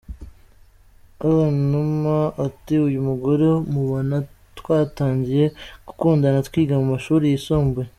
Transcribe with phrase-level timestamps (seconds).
[1.25, 4.15] Alain Numa ati 'Uyu mugore mubona
[4.59, 5.45] twatangiye
[5.87, 7.89] gukundana twiga mu mashuri yisumbuye'.